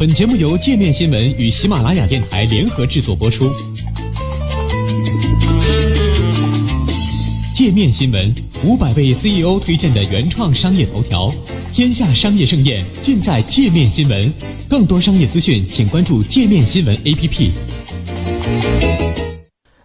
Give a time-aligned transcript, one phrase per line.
[0.00, 3.52] 本节目由界面新闻与喜马拉雅电台联合制作播出。
[7.52, 8.34] 界面新闻
[8.64, 11.30] 五百位 CEO 推荐的原创商业头条，
[11.70, 14.32] 天下商业盛宴尽在界面新闻。
[14.70, 17.50] 更多商业资讯，请关注界面新闻 APP。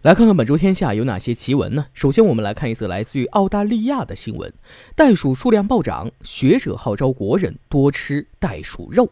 [0.04, 1.88] 来看看本周天下有哪些奇闻呢？
[1.94, 4.54] 首先，我们来看一则来自于澳大利亚的新闻：
[4.96, 9.12] 袋鼠数量暴涨，学者号召国人多吃袋鼠肉。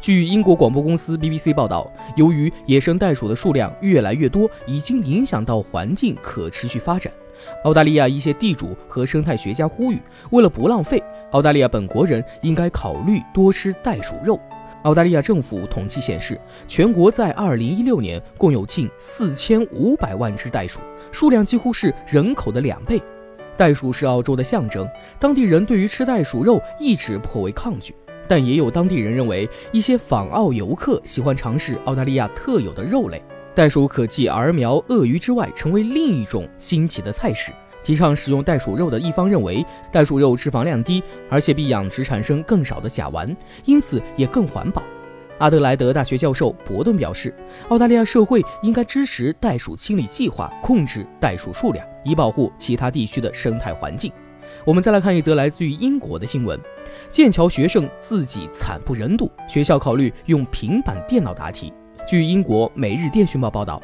[0.00, 7.12] 据英国广播公司 BBC 报道，由于野生袋鼠的数量越来越多，已经影响到环境可持续发展。
[7.64, 10.00] 澳大利亚一些地主和生态学家呼吁，
[10.30, 14.38] 为了不浪费，澳大利亚本国人应该考虑多吃袋鼠肉。
[14.84, 20.78] 澳大利亚政府统计显示，全国在2016年共有近4500万只袋鼠，
[21.10, 23.02] 数量几乎是人口的两倍。
[23.56, 27.92] 袋鼠是澳洲的象征，当地人对于吃袋鼠肉一直颇为抗拒。
[28.28, 33.22] 但也有当地人认为，一些访澳游客喜欢尝试澳大利亚特有的肉类。
[33.54, 37.50] 袋鼠可继儿苗、鳄鱼之外，成为另一种新奇的菜式。
[37.82, 43.34] 提倡使用袋鼠肉的一方认为，袋鼠肉脂肪量低，而且比养殖产生更少的甲烷，
[43.64, 44.82] 因此也更环保。
[45.38, 47.32] 阿德莱德大学教授伯顿表示，
[47.68, 54.12] 澳大利亚社会应该支持袋鼠清理计划，控制袋鼠数量，以保护其他地区的生态环境。
[54.64, 56.58] 我们再来看一则来自于英国的新闻：
[57.10, 61.72] 剑桥学生自己惨不忍睹，学校考虑用平板电脑答题。
[62.06, 63.82] 据英国《每日电讯报》报道，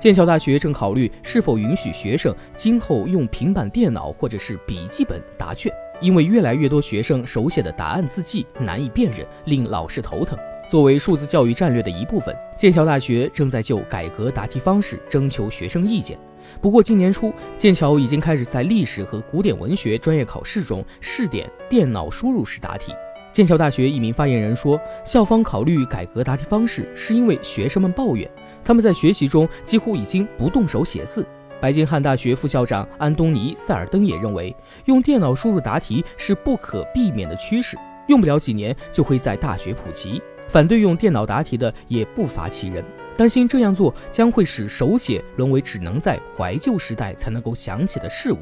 [0.00, 10.38] 剑桥大学正考虑是否允许学生今后用平板电脑或者是笔记本答卷，因为越来越多学生手写的答案字迹难以辨认，令老师头疼。
[10.68, 16.18] 作为数字教育战略的一部分，剑桥大学正在就改革答题方式征求学生意见。
[16.60, 22.92] 不过，今年初，剑桥已经开始在历史和古典文学专业考试中试点电脑输入式答题。
[23.32, 28.30] 剑桥大学一名发言人说，校方考虑改革答题方式，是因为学生们抱怨
[28.62, 31.24] 他们在学习中几乎已经不动手写字。
[31.62, 34.54] 白金汉大学副校长安东尼·塞尔登也认为，
[34.84, 37.74] 用电脑输入答题是不可避免的趋势，
[38.08, 40.20] 用不了几年就会在大学普及。
[40.48, 42.84] 反对用电脑答题的也不乏其人。
[43.16, 48.38] 担心这样做将会使手写沦为只能在怀旧时代才能够想起的事物，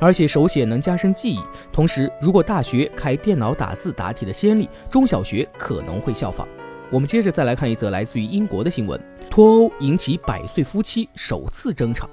[0.00, 1.40] 而且手写能加深记忆。
[1.72, 6.46] 同时，如果大学开电脑打字答题的先例，中小学可能会效仿。
[6.90, 9.00] 我们接着再来看一则来自于英国的新闻：
[9.30, 12.08] 脱欧引起百岁夫妻首次争吵。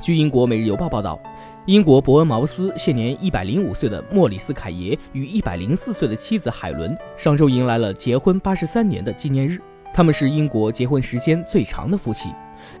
[0.00, 1.20] 据英国《每日邮报》报道，
[1.66, 9.60] 英国伯恩茅斯现年一百零五岁的莫里斯·凯耶与一百零四岁的妻子海伦上周迎来了结婚八十三年的纪念日。
[9.94, 12.30] 他们是英国结婚时间最长的夫妻，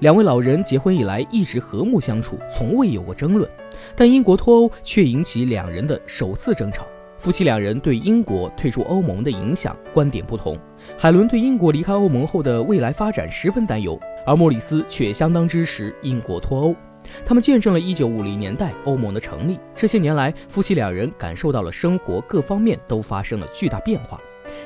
[0.00, 3.48] 两位老人结婚以来一直和睦相处，从未有过争论。
[3.94, 6.84] 但英国脱欧却引起两人的首次争吵。
[7.18, 10.58] 夫妻两人对英国退出欧盟的影响观点不同。
[10.98, 16.74] 海伦对英国离开欧盟后的未来发展十分担忧，而莫里斯却相当支持英国脱欧。
[17.24, 19.58] 他们见证了1950年代欧盟的成立。
[19.74, 24.20] 这些年来，夫妻两人感受到了生活各方面都发生了巨大变化。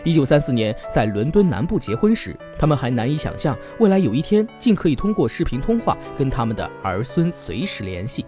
[0.04, 8.24] 一九三四年，在伦敦南部结婚时，他们还难以想象未来有一天竟可以通过视频通话跟他们的儿孙随时联系。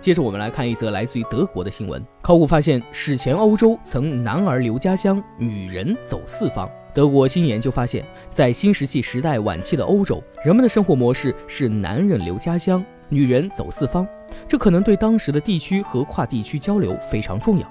[0.00, 6.68] 接着，我们来看一则来自于德国的新闻：考古发现，史前欧洲曾男儿留家乡，女人走四方。
[6.94, 14.06] 德国新研究发现，在新石器时代晚期的欧洲，人们的生活模式是男人留家乡，女人走四方。
[14.46, 17.66] 这可能对当时的地区和跨地区交流非常重要。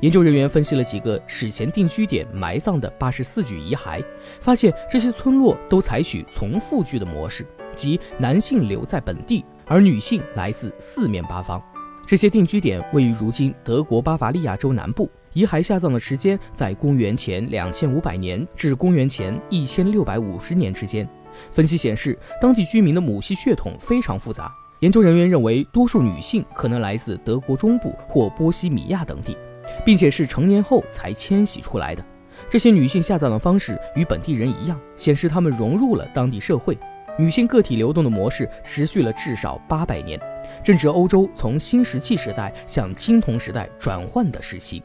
[0.00, 4.02] 研究人员分析了几个史前定居点埋葬的八十四具遗骸，
[4.40, 7.46] 发现这些村落都采取从复聚的模式，
[7.76, 11.62] 即男性留在本地，而女性来自四面八方。
[12.06, 21.06] 这些定居点位于如今德国巴伐利亚州南部，遗骸下葬的时间在公元前两千五百年至公元前一千六百五十年之间。
[21.52, 24.50] 分析显示，当地居民的母系血统非常复杂。
[24.80, 29.36] 研究人员认为，多数女性可能来自德国中部或波西米亚等地。
[29.84, 32.04] 并且是成年后才迁徙出来的。
[32.48, 36.76] 这些女性下葬的方式与本地人一样，显示她们融入了当地社会。
[37.18, 40.18] 女性个体流动的模式持续了至少八百年，
[40.62, 44.82] 正值欧洲从新石器时代向青铜时代转换的时期。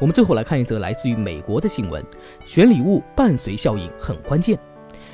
[0.00, 2.02] 我们最后来看一则来自于美国的新闻：
[2.44, 4.58] 选礼物伴随效应很关键。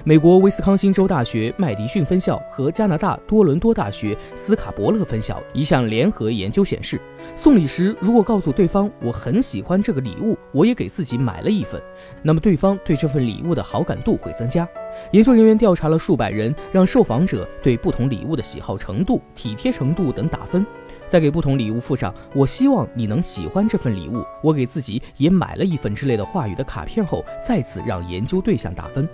[0.03, 6.99] 美国威斯康星州大学麦迪逊分校和加拿大多伦多大学斯卡伯勒分校一项联合研究显示，
[7.37, 11.81] 送礼时如果告诉对方我很喜欢这个礼物，我也给自己买了一份，
[12.23, 14.67] 那么对方对这份礼物的好感度会增加。
[15.11, 20.65] 研究人员调查了数百人，让受访者对不同礼物的喜好程度、体贴程度等打分，
[21.07, 29.07] 在给不同礼物附上“我希望你能喜欢这份礼物，我给自己也买了一份”之类的话语的卡片后，再次让研究对象打分。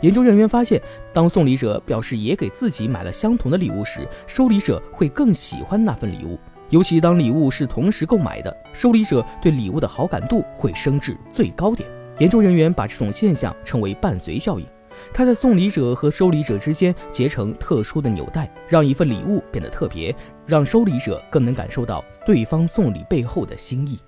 [0.00, 0.80] 研究人员发现，
[1.12, 6.38] 当送礼者表示也给自己买了相同的礼物时，收礼者会更喜欢那份礼物。
[6.70, 11.88] 尤其当礼物是同时购买的，收礼者对礼物的好感度会升至最高点。
[12.18, 14.66] 研究人员把这种现象称为“伴随效应”，
[15.12, 20.14] 它在送礼者和收礼者之间结成特殊的纽带，让一份礼物变得特别，
[20.46, 23.98] 让收礼者更能感受到对方送礼背后的心意。